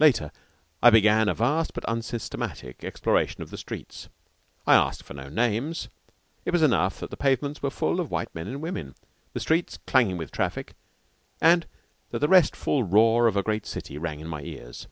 [0.00, 0.32] Later
[0.82, 4.08] I began a vast but unsystematic exploration of the streets.
[4.66, 5.86] I asked for no names.
[6.44, 8.96] It was enough that the pavements were full of white men and women,
[9.34, 10.74] the streets clanging with traffic,
[11.40, 11.64] and
[12.10, 14.88] that the restful roar of a great city rang in my ears.